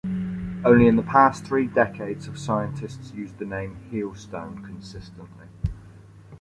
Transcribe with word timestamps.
Only 0.65 0.87
in 0.87 0.95
the 0.95 1.03
past 1.03 1.45
three 1.45 1.67
decades 1.67 2.25
have 2.25 2.39
scientists 2.39 3.13
used 3.13 3.37
the 3.37 3.45
name 3.45 3.77
"Heel 3.91 4.15
Stone" 4.15 4.63
consistently. 4.65 5.45